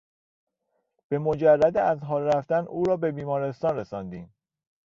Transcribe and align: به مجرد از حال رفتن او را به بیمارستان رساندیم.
به 1.07 1.19
مجرد 1.19 1.77
از 1.77 2.03
حال 2.03 2.21
رفتن 2.21 2.67
او 2.67 2.85
را 2.85 2.97
به 2.97 3.11
بیمارستان 3.11 3.77
رساندیم. 3.77 4.33